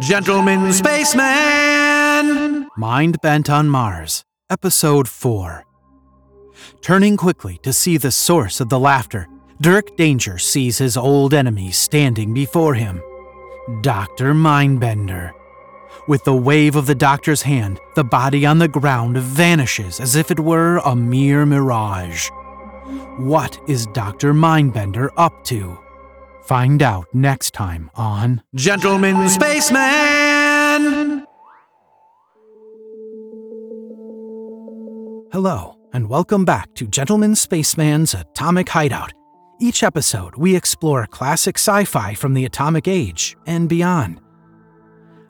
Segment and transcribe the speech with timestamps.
[0.00, 2.68] Gentleman Spaceman!
[2.76, 5.64] Mind Bent on Mars, Episode 4.
[6.82, 9.26] Turning quickly to see the source of the laughter,
[9.58, 13.02] Dirk Danger sees his old enemy standing before him
[13.80, 14.34] Dr.
[14.34, 15.32] Mindbender.
[16.06, 20.30] With the wave of the doctor's hand, the body on the ground vanishes as if
[20.30, 22.28] it were a mere mirage.
[23.16, 24.34] What is Dr.
[24.34, 25.78] Mindbender up to?
[26.46, 31.26] Find out next time on Gentleman Spaceman!
[35.32, 39.12] Hello, and welcome back to Gentleman Spaceman's Atomic Hideout.
[39.60, 44.20] Each episode, we explore classic sci fi from the atomic age and beyond.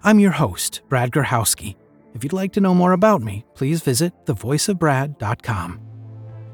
[0.04, 1.76] I'm your host, Brad Grochowski.
[2.12, 5.80] If you'd like to know more about me, please visit thevoiceofbrad.com.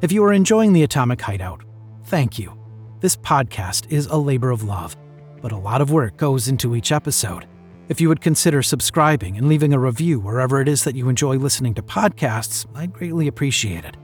[0.03, 1.65] If you are enjoying the Atomic Hideout,
[2.05, 2.62] thank you.
[3.03, 4.97] This podcast is a labor of love,
[5.41, 7.49] but a lot of work goes into each episode.
[7.89, 11.37] If you would consider subscribing and leaving a review wherever it is that you enjoy
[11.37, 13.97] listening to podcasts, I'd greatly appreciate it.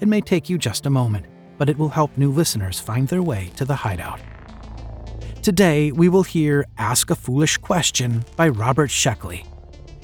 [0.00, 1.26] It may take you just a moment,
[1.56, 4.18] but it will help new listeners find their way to the hideout.
[5.40, 9.46] Today, we will hear Ask a Foolish Question by Robert Sheckley.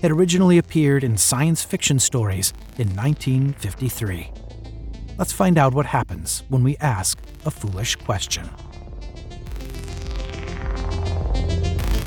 [0.01, 4.31] It originally appeared in science fiction stories in 1953.
[5.19, 8.49] Let's find out what happens when we ask a foolish question.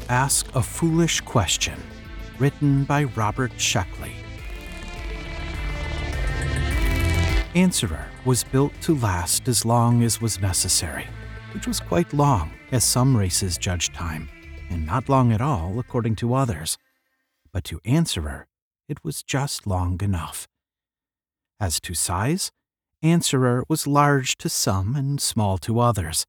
[0.08, 1.78] Ask a Foolish Question,
[2.38, 4.14] written by Robert Sheckley.
[7.56, 11.08] Answerer was built to last as long as was necessary,
[11.54, 14.30] which was quite long, as some races judge time,
[14.70, 16.78] and not long at all, according to others.
[17.52, 18.48] But to Answerer,
[18.88, 20.48] it was just long enough.
[21.60, 22.52] As to size,
[23.04, 26.26] Answerer was large to some and small to others.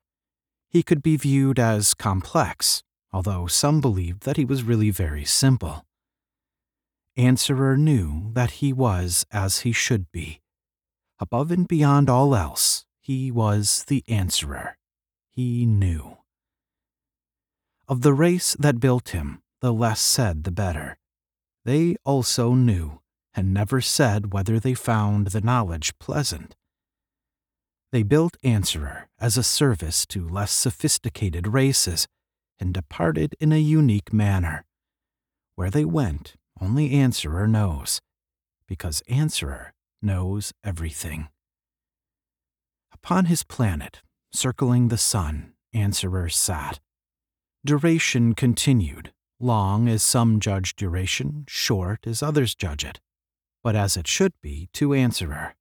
[0.68, 5.84] He could be viewed as complex, although some believed that he was really very simple.
[7.14, 10.40] Answerer knew that he was as he should be.
[11.20, 14.78] Above and beyond all else, he was the Answerer.
[15.28, 16.16] He knew.
[17.86, 20.96] Of the race that built him, the less said the better.
[21.66, 23.02] They also knew,
[23.34, 26.56] and never said whether they found the knowledge pleasant.
[27.92, 32.08] They built Answerer as a service to less sophisticated races
[32.58, 34.64] and departed in a unique manner.
[35.56, 38.00] Where they went, only Answerer knows,
[38.66, 41.28] because Answerer knows everything.
[42.94, 44.00] Upon his planet,
[44.32, 46.80] circling the sun, Answerer sat.
[47.62, 53.00] Duration continued, long as some judge duration, short as others judge it,
[53.62, 55.56] but as it should be to Answerer.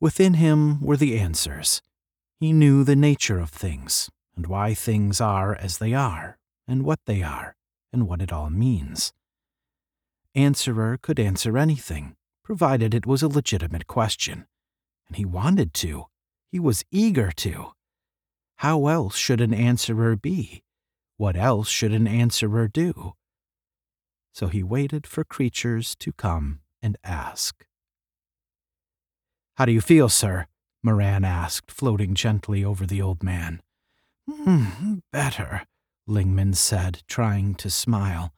[0.00, 1.82] Within him were the answers.
[2.38, 7.00] He knew the nature of things, and why things are as they are, and what
[7.04, 7.54] they are,
[7.92, 9.12] and what it all means.
[10.34, 14.46] Answerer could answer anything, provided it was a legitimate question.
[15.06, 16.06] And he wanted to.
[16.50, 17.72] He was eager to.
[18.56, 20.62] How else should an answerer be?
[21.16, 23.14] What else should an answerer do?
[24.32, 27.66] So he waited for creatures to come and ask.
[29.56, 30.46] How do you feel, sir?
[30.82, 33.60] Moran asked, floating gently over the old man.
[34.28, 35.62] Mm, better,
[36.08, 38.32] Lingman said, trying to smile.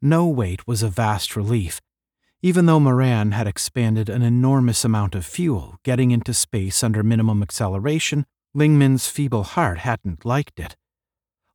[0.00, 1.80] No weight was a vast relief.
[2.42, 7.42] Even though Moran had expanded an enormous amount of fuel, getting into space under minimum
[7.42, 8.24] acceleration,
[8.54, 10.74] Lingman's feeble heart hadn't liked it.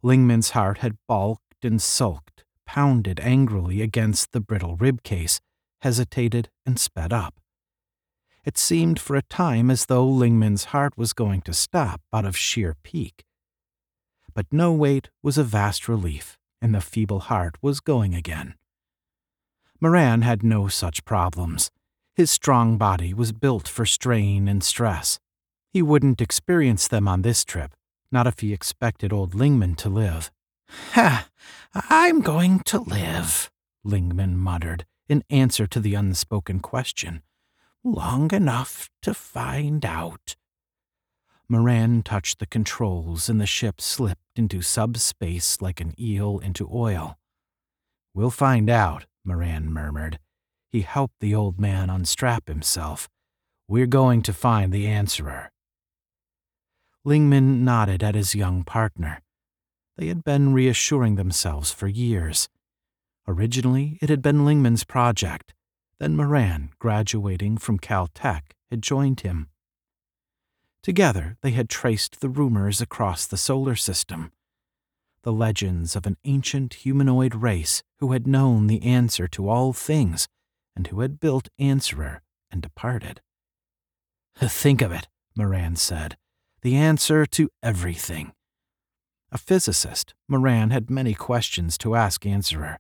[0.03, 5.41] Lingman's heart had balked and sulked, pounded angrily against the brittle rib case,
[5.81, 7.33] hesitated, and sped up.
[8.45, 12.37] It seemed for a time as though Lingman's heart was going to stop out of
[12.37, 13.25] sheer pique.
[14.35, 18.53] But no weight was a vast relief, and the feeble heart was going again.
[19.81, 21.71] Moran had no such problems.
[22.13, 25.19] His strong body was built for strain and stress.
[25.73, 27.73] He wouldn't experience them on this trip,
[28.11, 30.29] not if he expected old Lingman to live.
[30.91, 31.27] Ha!
[31.73, 33.49] I'm going to live,
[33.83, 37.23] Lingman muttered in answer to the unspoken question
[37.85, 40.35] long enough to find out.
[41.47, 47.17] Moran touched the controls and the ship slipped into subspace like an eel into oil.
[48.15, 50.17] We'll find out, Moran murmured.
[50.71, 53.07] He helped the old man unstrap himself.
[53.67, 55.51] We're going to find the answerer.
[57.05, 59.21] Lingman nodded at his young partner.
[59.95, 62.49] They had been reassuring themselves for years.
[63.27, 65.53] Originally, it had been Lingman's project,
[65.99, 69.47] then Moran, graduating from Caltech, had joined him.
[70.83, 74.31] Together, they had traced the rumors across the solar system.
[75.23, 80.27] the legends of an ancient humanoid race who had known the answer to all things
[80.75, 82.21] and who had built Answerer
[82.51, 83.21] and departed.
[84.37, 86.15] Think of it, Moran said.
[86.61, 88.33] The answer to everything.
[89.31, 92.79] A physicist, Moran had many questions to ask Answerer.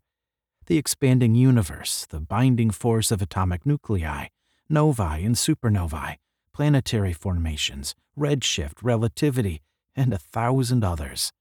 [0.67, 4.27] The expanding universe, the binding force of atomic nuclei,
[4.67, 6.15] novae and supernovae,
[6.53, 9.61] planetary formations, redshift, relativity,
[9.95, 11.31] and a thousand others.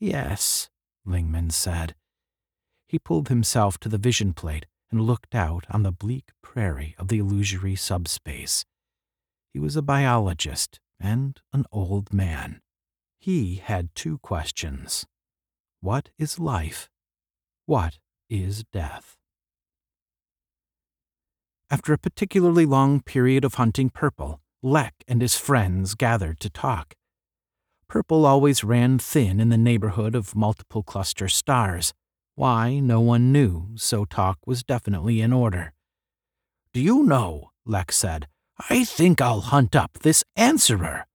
[0.00, 0.70] Yes,
[1.06, 1.94] Lingman said.
[2.88, 7.08] He pulled himself to the vision plate and looked out on the bleak prairie of
[7.08, 8.64] the illusory subspace.
[9.52, 12.60] He was a biologist and an old man.
[13.18, 15.06] He had two questions
[15.80, 16.88] What is life?
[17.66, 17.98] What
[18.32, 19.16] is death?
[21.70, 26.94] After a particularly long period of hunting purple, Lek and his friends gathered to talk.
[27.88, 31.92] Purple always ran thin in the neighborhood of multiple cluster stars.
[32.34, 35.74] Why, no one knew, so talk was definitely in order.
[36.72, 38.28] Do you know, Lek said,
[38.70, 41.06] I think I'll hunt up this answerer.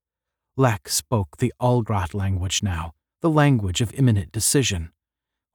[0.55, 2.91] Lek spoke the Algrot language now,
[3.21, 4.91] the language of imminent decision.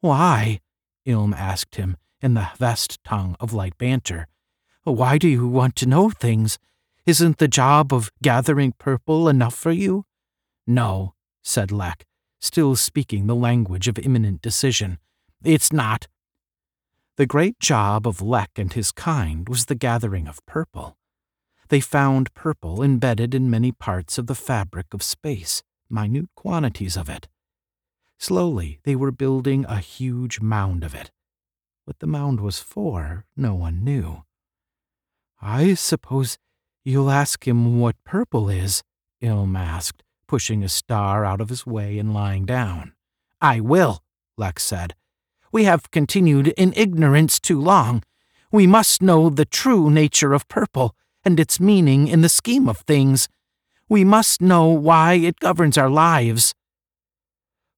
[0.00, 0.58] Why?
[1.06, 4.28] Ilm asked him in the vest tongue of light banter.
[4.84, 6.58] Why do you want to know things?
[7.06, 10.06] Isn't the job of gathering purple enough for you?
[10.66, 12.06] No, said Lek,
[12.40, 14.98] still speaking the language of imminent decision.
[15.44, 16.06] It's not.
[17.16, 20.96] The great job of Lek and his kind was the gathering of purple.
[21.68, 27.08] They found purple embedded in many parts of the fabric of space, minute quantities of
[27.08, 27.28] it.
[28.22, 31.10] Slowly, they were building a huge mound of it.
[31.86, 34.22] What the mound was for, no one knew.
[35.40, 36.38] I suppose
[36.84, 38.84] you'll ask him what purple is,
[39.20, 42.92] Ilm asked, pushing a star out of his way and lying down.
[43.40, 44.04] I will,
[44.36, 44.94] Lek said.
[45.50, 48.04] We have continued in ignorance too long.
[48.52, 52.78] We must know the true nature of purple and its meaning in the scheme of
[52.78, 53.28] things.
[53.88, 56.54] We must know why it governs our lives.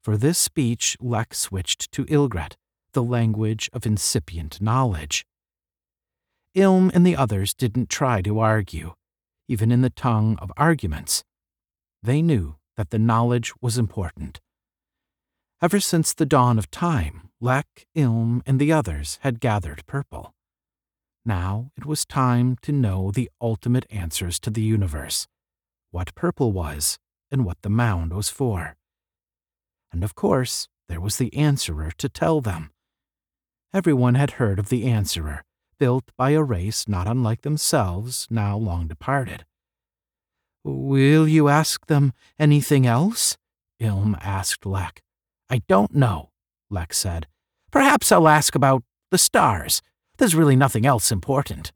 [0.04, 2.56] For this speech, Lek switched to Ilgret,
[2.92, 5.24] the language of incipient knowledge.
[6.54, 8.92] Ilm and the others didn't try to argue,
[9.48, 11.24] even in the tongue of arguments.
[12.02, 14.42] They knew that the knowledge was important.
[15.62, 20.34] Ever since the dawn of time, Lek, Ilm, and the others had gathered purple.
[21.24, 25.26] Now it was time to know the ultimate answers to the universe
[25.92, 26.98] what purple was
[27.30, 28.76] and what the mound was for.
[29.94, 32.73] And of course, there was the answerer to tell them.
[33.73, 35.44] Everyone had heard of the answerer,
[35.79, 39.44] built by a race not unlike themselves, now long departed.
[40.64, 43.37] Will you ask them anything else?
[43.81, 45.00] Ilm asked Lek.
[45.49, 46.31] I don't know,
[46.70, 47.29] Lek said.
[47.70, 48.82] Perhaps I'll ask about
[49.12, 49.81] the stars.
[50.19, 51.70] There's really nothing else important.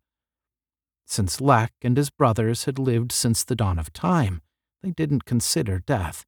[1.07, 4.43] Since Lek and his brothers had lived since the dawn of time,
[4.83, 6.25] they didn't consider death.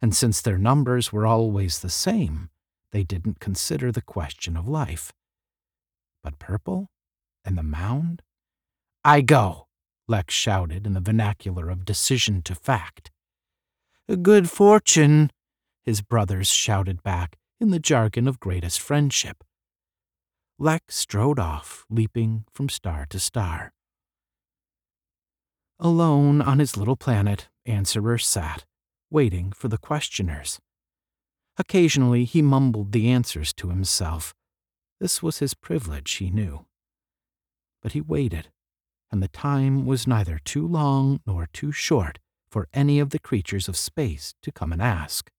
[0.00, 2.50] And since their numbers were always the same,
[2.92, 5.12] they didn't consider the question of life.
[6.22, 6.88] But Purple?
[7.44, 8.22] And the mound?
[9.04, 9.66] I go,
[10.06, 13.10] Lek shouted in the vernacular of decision to fact.
[14.22, 15.30] Good fortune,
[15.84, 19.44] his brothers shouted back in the jargon of greatest friendship.
[20.58, 23.72] Lek strode off, leaping from star to star.
[25.78, 28.64] Alone on his little planet, Answerer sat,
[29.10, 30.58] waiting for the questioners.
[31.56, 34.34] Occasionally he mumbled the answers to himself.
[35.00, 36.66] This was his privilege, he knew.
[37.82, 38.48] But he waited,
[39.10, 42.18] and the time was neither too long nor too short
[42.50, 45.30] for any of the creatures of space to come and ask.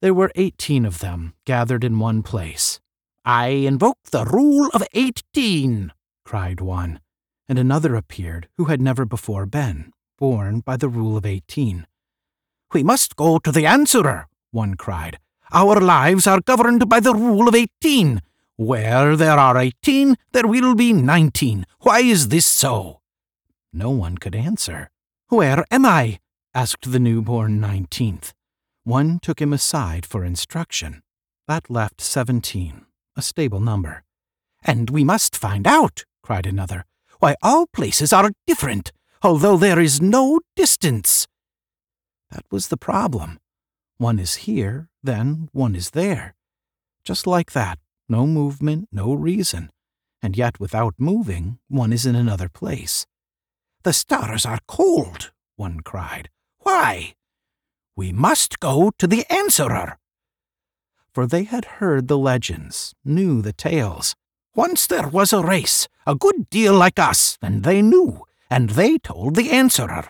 [0.00, 2.80] There were eighteen of them gathered in one place.
[3.24, 5.92] I invoke the rule of eighteen,
[6.24, 7.00] cried one,
[7.48, 9.92] and another appeared who had never before been,
[10.24, 11.86] born by the rule of eighteen.
[12.72, 14.26] We must go to the answerer,
[14.62, 15.18] one cried.
[15.52, 18.22] Our lives are governed by the rule of eighteen.
[18.56, 21.66] Where there are eighteen, there will be nineteen.
[21.80, 23.00] Why is this so?
[23.84, 24.88] No one could answer.
[25.28, 26.20] Where am I?
[26.54, 28.32] asked the newborn nineteenth.
[28.96, 31.02] One took him aside for instruction.
[31.50, 34.04] That left seventeen, a stable number.
[34.72, 36.80] And we must find out, cried another,
[37.18, 38.90] why all places are different,
[39.24, 41.26] although there is no distance.
[42.30, 43.38] That was the problem.
[43.96, 46.34] One is here, then one is there.
[47.04, 49.70] Just like that, no movement, no reason.
[50.22, 53.06] And yet, without moving, one is in another place.
[53.82, 56.28] The stars are cold, one cried.
[56.58, 57.14] Why?
[57.96, 59.98] We must go to the answerer.
[61.14, 64.16] For they had heard the legends, knew the tales.
[64.54, 68.98] Once there was a race, a good deal like us, and they knew, and they
[68.98, 70.04] told the answerer.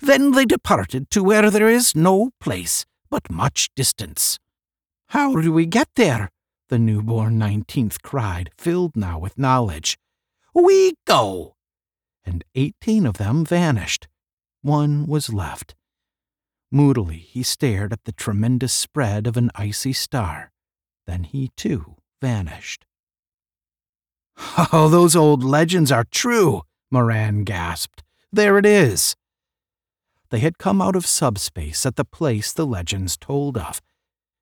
[0.00, 4.38] Then they departed to where there is no place, but much distance.
[5.08, 6.30] How do we get there?
[6.68, 9.98] The newborn nineteenth cried, filled now with knowledge.
[10.54, 11.56] We go!
[12.24, 14.06] And eighteen of them vanished.
[14.62, 15.74] One was left.
[16.70, 20.52] Moodily he stared at the tremendous spread of an icy star.
[21.08, 22.86] Then he too vanished.
[24.72, 28.02] Oh, those old legends are true, Moran gasped.
[28.32, 29.14] There it is.
[30.30, 33.80] They had come out of subspace at the place the legends told of,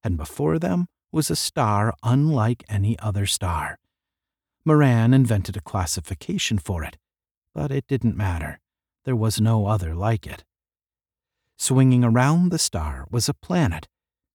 [0.03, 3.79] and before them was a star unlike any other star.
[4.65, 6.99] Moran invented a classification for it,
[7.55, 8.61] but it didn't matter.
[9.05, 10.45] There was no other like it.
[11.57, 13.89] Swinging around the star was a planet,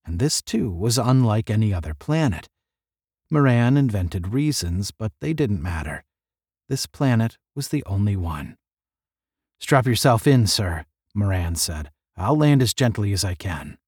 [0.04, 2.48] and this too was unlike any other planet.
[3.30, 6.04] Moran invented reasons, but they didn't matter.
[6.68, 8.56] This planet was the only one.
[9.60, 11.90] Strap yourself in, sir, Moran said.
[12.16, 13.78] I'll land as gently as I can.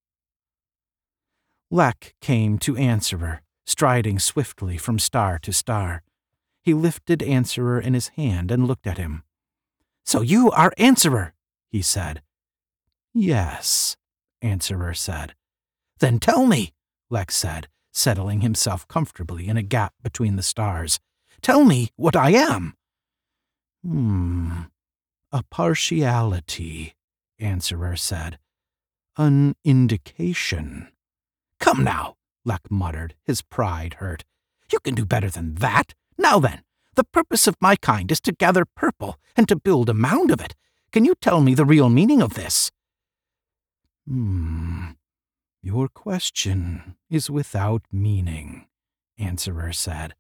[1.70, 6.02] Lek came to Answerer, striding swiftly from star to star.
[6.62, 9.22] He lifted Answerer in his hand and looked at him.
[10.04, 11.34] So you are Answerer,
[11.70, 12.22] he said.
[13.12, 13.96] Yes,
[14.42, 15.34] Answerer said.
[15.98, 16.74] Then tell me,
[17.10, 21.00] Lek said, settling himself comfortably in a gap between the stars.
[21.42, 22.74] Tell me what I am.
[23.84, 24.62] Hmm,
[25.32, 26.94] a partiality,
[27.38, 28.38] Answerer said.
[29.16, 30.88] An indication.
[31.60, 34.24] Come now, Lek muttered, his pride hurt.
[34.72, 35.94] You can do better than that.
[36.18, 36.62] Now then,
[36.94, 40.40] the purpose of my kind is to gather purple and to build a mound of
[40.40, 40.54] it.
[40.92, 42.70] Can you tell me the real meaning of this?
[44.08, 44.92] Hmm.
[45.62, 48.66] Your question is without meaning,
[49.18, 50.14] Answerer said.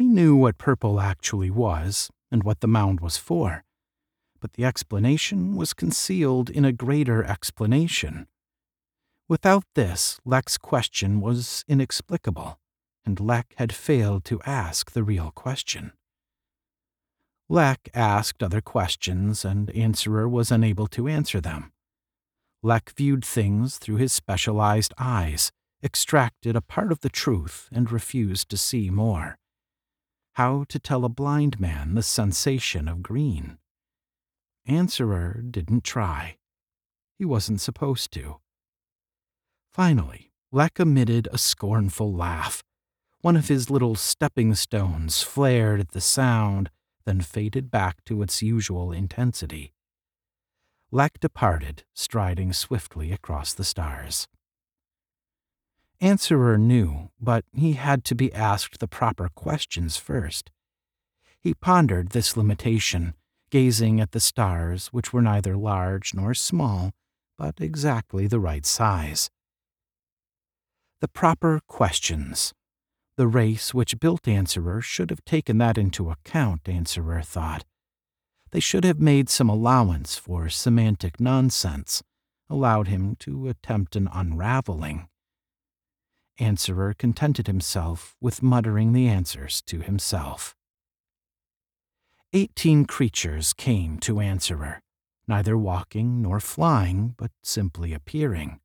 [0.00, 3.64] He knew what purple actually was and what the mound was for
[4.40, 8.26] but the explanation was concealed in a greater explanation.
[9.28, 12.58] Without this, Lek's question was inexplicable,
[13.04, 15.92] and Lek had failed to ask the real question.
[17.48, 21.72] Lek asked other questions, and Answerer was unable to answer them.
[22.62, 25.50] Lek viewed things through his specialized eyes,
[25.82, 29.39] extracted a part of the truth, and refused to see more.
[30.34, 33.58] How to tell a blind man the sensation of green?
[34.66, 36.36] Answerer didn't try.
[37.18, 38.40] He wasn't supposed to.
[39.72, 42.62] Finally, Lek emitted a scornful laugh.
[43.20, 46.70] One of his little stepping stones flared at the sound,
[47.04, 49.74] then faded back to its usual intensity.
[50.90, 54.26] Lek departed, striding swiftly across the stars.
[56.00, 60.50] Answerer knew, but he had to be asked the proper questions first.
[61.38, 63.14] He pondered this limitation
[63.50, 66.92] gazing at the stars, which were neither large nor small,
[67.36, 69.28] but exactly the right size.
[71.00, 72.52] The proper questions.
[73.16, 77.64] The race which built Answerer should have taken that into account, Answerer thought.
[78.52, 82.02] They should have made some allowance for semantic nonsense,
[82.48, 85.08] allowed him to attempt an unraveling.
[86.40, 90.56] Answerer contented himself with muttering the answers to himself.
[92.32, 94.80] Eighteen creatures came to Answerer,
[95.28, 98.60] neither walking nor flying, but simply appearing.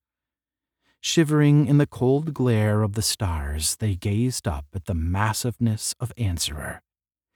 [1.01, 6.13] Shivering in the cold glare of the stars, they gazed up at the massiveness of
[6.17, 6.81] Answerer.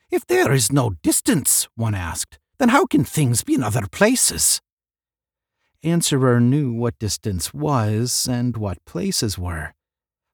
[0.09, 4.61] If there is no distance, one asked, then how can things be in other places?
[5.83, 9.73] Answerer knew what distance was and what places were,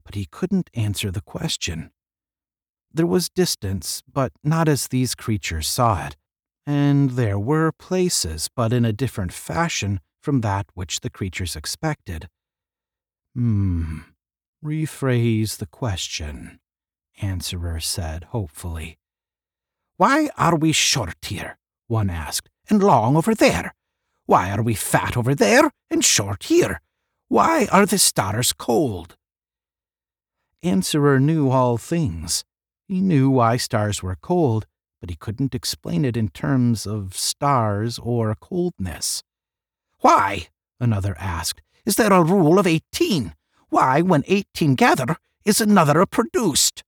[0.05, 1.91] but he couldn't answer the question.
[2.93, 6.15] There was distance, but not as these creatures saw it,
[6.65, 12.29] and there were places, but in a different fashion from that which the creatures expected.
[13.35, 13.99] Hmm.
[14.63, 16.59] Rephrase the question,
[17.21, 18.97] Answerer said hopefully.
[19.97, 21.57] Why are we short here?
[21.87, 23.73] one asked, and long over there?
[24.25, 26.81] Why are we fat over there and short here?
[27.27, 29.15] Why are the stars cold?
[30.63, 32.43] Answerer knew all things.
[32.87, 34.65] He knew why stars were cold,
[34.99, 39.23] but he couldn't explain it in terms of stars or coldness.
[39.99, 40.47] Why?
[40.79, 41.61] another asked.
[41.85, 43.33] Is there a rule of eighteen?
[43.69, 46.83] Why, when eighteen gather, is another produced?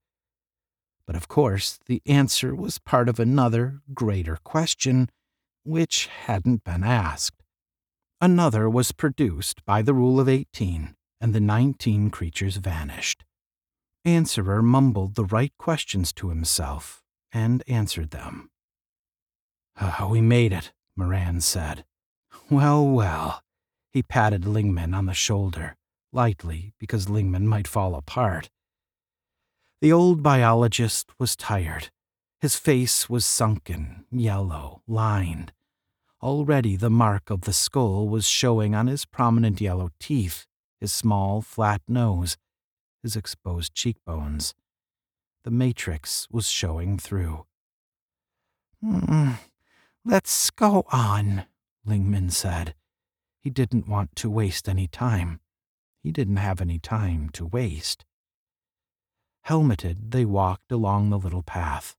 [1.06, 5.08] But of course, the answer was part of another, greater question,
[5.64, 7.42] which hadn't been asked.
[8.20, 13.24] Another was produced by the rule of 18, and the 19 creatures vanished.
[14.08, 18.48] Answerer mumbled the right questions to himself and answered them.
[19.78, 21.84] Oh, we made it, Moran said.
[22.48, 23.42] Well, well.
[23.90, 25.76] He patted Lingman on the shoulder,
[26.10, 28.48] lightly because Lingman might fall apart.
[29.82, 31.90] The old biologist was tired.
[32.40, 35.52] His face was sunken, yellow, lined.
[36.22, 40.46] Already the mark of the skull was showing on his prominent yellow teeth,
[40.80, 42.38] his small, flat nose,
[43.02, 44.54] his exposed cheekbones.
[45.44, 47.46] The matrix was showing through.
[48.82, 49.32] Hmm,
[50.04, 51.46] let's go on,
[51.86, 52.74] Lingman said.
[53.40, 55.40] He didn't want to waste any time.
[56.02, 58.04] He didn't have any time to waste.
[59.42, 61.96] Helmeted, they walked along the little path.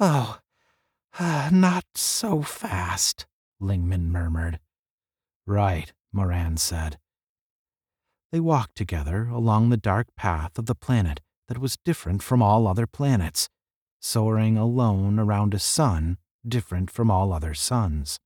[0.00, 0.38] Oh,
[1.18, 3.26] uh, not so fast,
[3.60, 4.58] Lingman murmured.
[5.46, 6.98] Right, Moran said.
[8.32, 12.66] They walked together along the dark path of the planet that was different from all
[12.66, 13.50] other planets,
[14.00, 16.16] soaring alone around a sun
[16.48, 18.18] different from all other suns.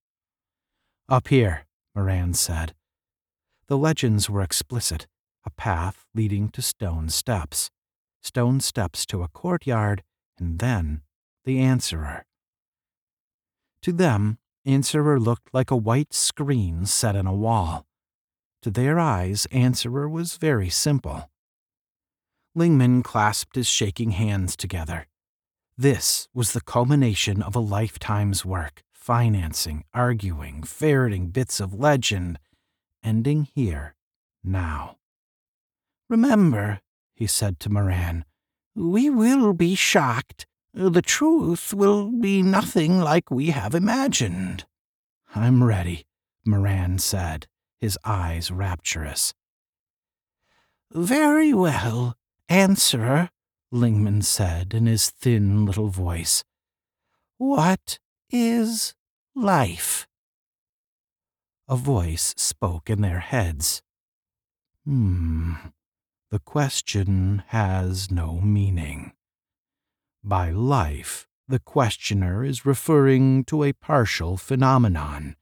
[1.08, 2.72] Up here, Moran said.
[3.66, 5.08] The legends were explicit
[5.44, 7.70] a path leading to stone steps,
[8.22, 10.02] stone steps to a courtyard,
[10.38, 11.02] and then
[11.44, 12.24] the Answerer.
[13.82, 17.85] To them, Answerer looked like a white screen set in a wall.
[18.66, 21.30] To their eyes, Answerer was very simple.
[22.52, 25.06] Lingman clasped his shaking hands together.
[25.78, 32.40] This was the culmination of a lifetime's work, financing, arguing, ferreting bits of legend,
[33.04, 33.94] ending here,
[34.42, 34.96] now.
[36.10, 36.80] Remember,
[37.14, 38.24] he said to Moran,
[38.74, 40.44] we will be shocked.
[40.74, 44.64] The truth will be nothing like we have imagined.
[45.36, 46.08] I'm ready,
[46.44, 47.46] Moran said,
[47.80, 49.34] his eyes rapturous.
[50.92, 52.16] Very well,
[52.48, 53.30] answerer,
[53.72, 56.44] Lingman said in his thin little voice.
[57.38, 57.98] What
[58.30, 58.94] is
[59.34, 60.06] life?
[61.68, 63.82] A voice spoke in their heads.
[64.84, 65.54] Hmm,
[66.30, 69.12] the question has no meaning.
[70.22, 75.36] By life, the questioner is referring to a partial phenomenon,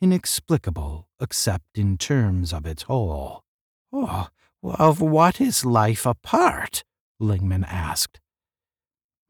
[0.00, 3.44] inexplicable except in terms of its whole.
[3.92, 4.28] Oh,
[4.62, 6.84] of what is life a part?
[7.20, 8.20] Lingman asked.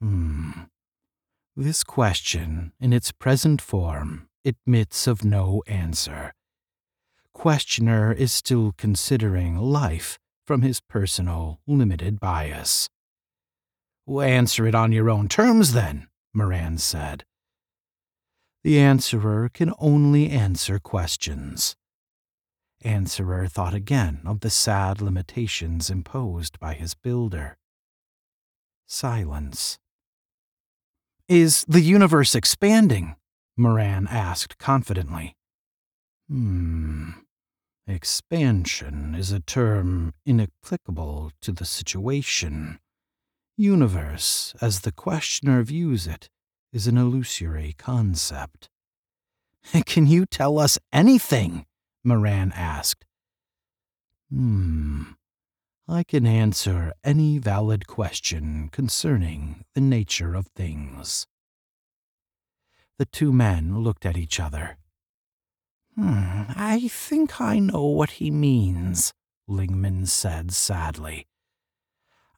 [0.01, 0.51] Hmm.
[1.55, 6.33] This question, in its present form, admits of no answer.
[7.33, 12.89] Questioner is still considering life from his personal, limited bias.
[14.09, 17.25] Answer it on your own terms, then, Moran said.
[18.67, 21.77] The answerer can only answer questions.
[22.83, 27.59] Answerer thought again of the sad limitations imposed by his builder.
[28.89, 29.79] Silence.
[31.29, 33.15] Is the universe expanding?
[33.57, 35.37] Moran asked confidently.
[36.29, 37.11] Hmm.
[37.87, 42.81] Expansion is a term inapplicable to the situation.
[43.57, 46.31] Universe, as the questioner views it,
[46.73, 48.69] is an illusory concept.
[49.87, 51.67] Can you tell us anything?
[52.05, 53.05] Moran asked.
[54.31, 55.03] Hmm.
[55.89, 61.29] I can answer any valid question concerning the nature of things.
[62.99, 64.79] The two men looked at each other.
[65.95, 69.13] Hmm, I think I know what he means,
[69.49, 71.29] Lingman said sadly.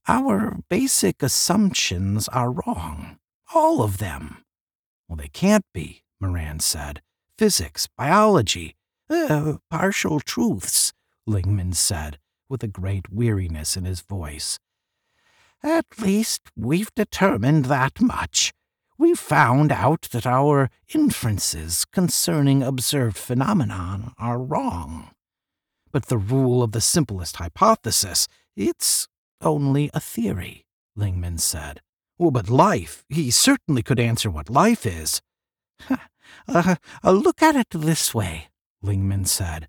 [0.07, 3.19] Our basic assumptions are wrong.
[3.55, 4.45] All of them.
[5.09, 7.03] Well, they can't be, Moran said.
[7.37, 8.77] Physics, biology.
[9.09, 10.93] Uh, partial truths,
[11.27, 14.59] Lingman said with a great weariness in his voice.
[15.63, 18.53] At least we've determined that much.
[18.97, 25.11] We've found out that our inferences concerning observed phenomenon are wrong.
[25.93, 29.09] But the rule of the simplest hypothesis, it's
[29.41, 31.81] only a theory, Lingman said.
[32.19, 35.21] But life, he certainly could answer what life is.
[35.89, 38.49] uh, uh, look at it this way,
[38.83, 39.69] Lingman said.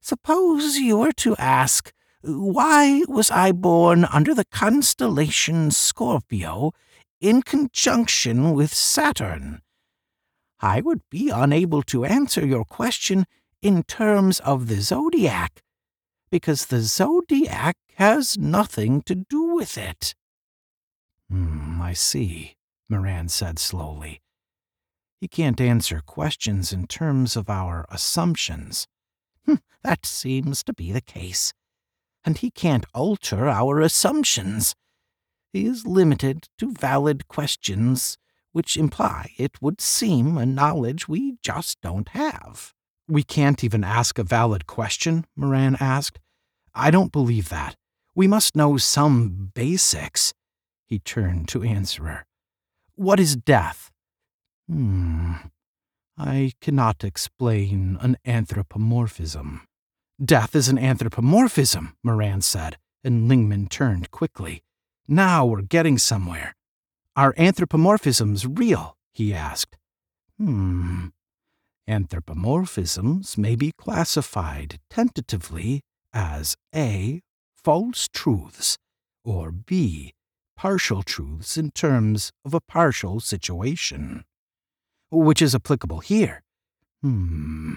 [0.00, 6.72] Suppose you were to ask why was I born under the constellation Scorpio
[7.20, 9.62] in conjunction with Saturn?
[10.60, 13.26] I would be unable to answer your question
[13.62, 15.62] in terms of the zodiac,
[16.30, 20.14] because the zodiac has nothing to do with it.
[21.30, 22.56] Hmm, I see,
[22.88, 24.20] Moran said slowly.
[25.20, 28.86] He can't answer questions in terms of our assumptions.
[29.46, 31.52] Hm, that seems to be the case.
[32.24, 34.74] And he can't alter our assumptions.
[35.52, 38.18] He is limited to valid questions,
[38.52, 42.72] which imply, it would seem, a knowledge we just don't have.
[43.08, 45.24] We can't even ask a valid question?
[45.36, 46.18] Moran asked.
[46.74, 47.76] I don't believe that.
[48.14, 50.34] We must know some basics.
[50.86, 52.24] He turned to Answerer.
[52.94, 53.90] What is death?
[54.68, 55.32] Hmm.
[56.16, 59.66] I cannot explain an anthropomorphism.
[60.24, 64.62] Death is an anthropomorphism, Moran said, and Lingman turned quickly.
[65.06, 66.54] Now we're getting somewhere.
[67.14, 68.96] Are anthropomorphisms real?
[69.12, 69.76] he asked.
[70.38, 71.08] Hmm.
[71.88, 77.22] Anthropomorphisms may be classified tentatively as A.
[77.62, 78.78] False truths,
[79.24, 80.14] or B.
[80.56, 84.24] Partial truths in terms of a partial situation.
[85.10, 86.42] Which is applicable here?
[87.02, 87.74] Hmm.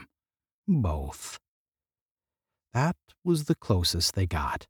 [0.67, 1.39] Both.
[2.73, 4.67] That was the closest they got.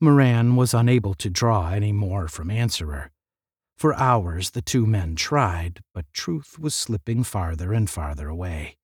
[0.00, 3.10] Moran was unable to draw any more from Answerer.
[3.76, 8.76] For hours the two men tried, but truth was slipping farther and farther away.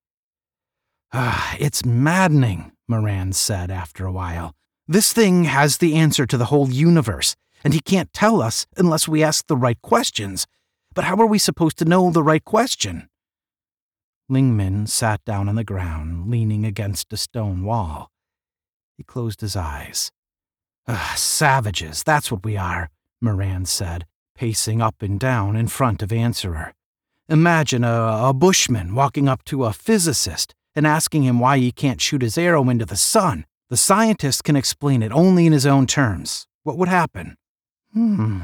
[1.12, 4.54] Ah, it's maddening, Moran said after a while.
[4.88, 9.08] This thing has the answer to the whole universe, and he can't tell us unless
[9.08, 10.46] we ask the right questions.
[10.94, 13.08] But how are we supposed to know the right question?
[14.30, 18.10] Lingman sat down on the ground, leaning against a stone wall.
[18.96, 20.10] He closed his eyes.
[20.86, 26.12] Ugh, savages, that's what we are, Moran said, pacing up and down in front of
[26.12, 26.74] Answerer.
[27.28, 32.00] Imagine a, a bushman walking up to a physicist and asking him why he can't
[32.00, 33.44] shoot his arrow into the sun.
[33.68, 36.46] The scientist can explain it only in his own terms.
[36.62, 37.36] What would happen?
[37.92, 38.42] Hmm.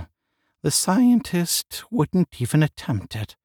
[0.62, 3.36] The scientist wouldn't even attempt it,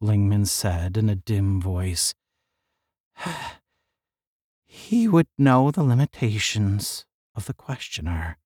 [0.00, 2.14] Lingman said in a dim voice.
[4.66, 8.38] he would know the limitations of the questioner.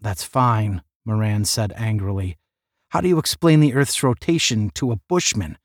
[0.00, 2.36] That's fine, Moran said angrily.
[2.90, 5.58] How do you explain the Earth's rotation to a bushman?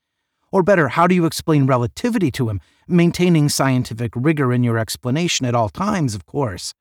[0.51, 5.45] Or better, how do you explain relativity to him, maintaining scientific rigor in your explanation
[5.45, 6.73] at all times, of course?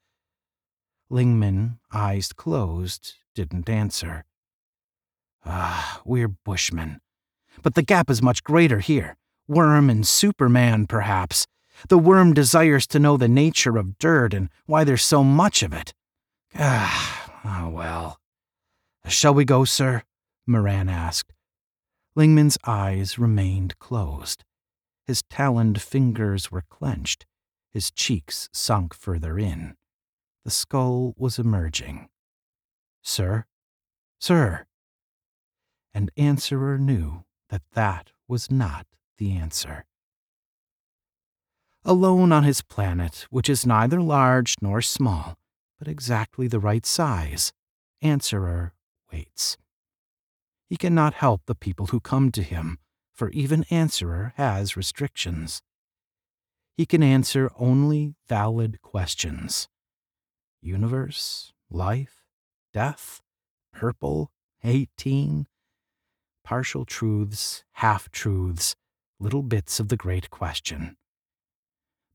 [1.10, 4.24] Lingman, eyes closed, didn't answer.
[5.46, 7.00] Ah, we're bushmen.
[7.62, 9.16] But the gap is much greater here.
[9.46, 11.46] Worm and Superman, perhaps.
[11.88, 15.72] The worm desires to know the nature of dirt and why there's so much of
[15.72, 15.94] it.
[16.58, 18.18] Ah, oh well.
[19.06, 20.02] Shall we go, sir?
[20.44, 21.32] Moran asked.
[22.16, 24.42] Lingman's eyes remained closed.
[25.06, 27.24] His taloned fingers were clenched,
[27.70, 29.76] his cheeks sunk further in.
[30.44, 32.08] The skull was emerging.
[33.08, 33.46] Sir?
[34.20, 34.66] Sir?
[35.94, 39.86] And Answerer knew that that was not the answer.
[41.86, 45.38] Alone on his planet, which is neither large nor small,
[45.78, 47.54] but exactly the right size,
[48.02, 48.74] Answerer
[49.10, 49.56] waits.
[50.68, 52.78] He cannot help the people who come to him,
[53.14, 55.62] for even Answerer has restrictions.
[56.76, 59.66] He can answer only valid questions.
[60.60, 62.17] Universe, life,
[62.78, 63.20] death,
[63.72, 64.30] purple,
[64.62, 65.48] 18,
[66.44, 68.76] partial truths, half truths,
[69.18, 70.96] little bits of the great question.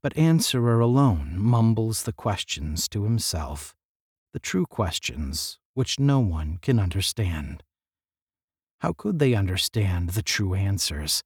[0.01, 3.75] But Answerer alone mumbles the questions to himself,
[4.31, 7.61] the true questions which no one can understand.
[8.79, 11.23] How could they understand the true answers?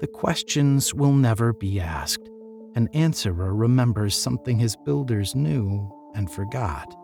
[0.00, 2.30] The questions will never be asked.
[2.76, 6.96] An answerer remembers something his builders knew and forgot.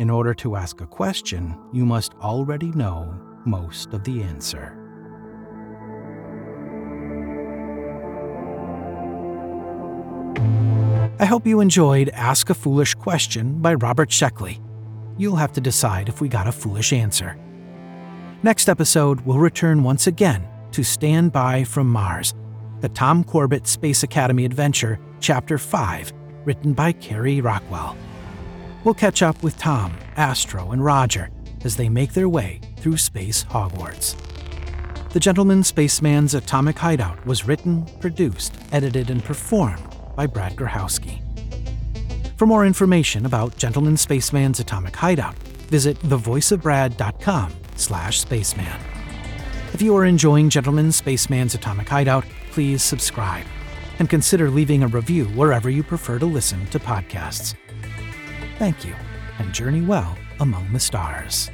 [0.00, 4.80] In order to ask a question, you must already know most of the answer.
[11.20, 14.60] I hope you enjoyed Ask a Foolish Question by Robert Sheckley.
[15.16, 17.38] You'll have to decide if we got a foolish answer.
[18.42, 22.34] Next episode, we'll return once again to Stand By from Mars,
[22.80, 26.12] the Tom Corbett Space Academy adventure, Chapter 5,
[26.44, 27.96] written by Carey Rockwell.
[28.84, 31.30] We'll catch up with Tom, Astro, and Roger
[31.64, 34.14] as they make their way through space Hogwarts.
[35.10, 39.82] The Gentleman Spaceman's Atomic Hideout was written, produced, edited, and performed
[40.14, 41.20] by Brad Grochowski.
[42.36, 48.80] For more information about Gentleman Spaceman's Atomic Hideout, visit thevoiceofbrad.com slash spaceman.
[49.72, 53.46] If you are enjoying Gentleman Spaceman's Atomic Hideout, please subscribe
[53.98, 57.54] and consider leaving a review wherever you prefer to listen to podcasts.
[58.58, 58.94] Thank you,
[59.38, 61.50] and journey well among the stars.